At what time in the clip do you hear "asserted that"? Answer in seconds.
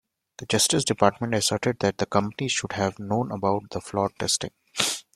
1.35-1.99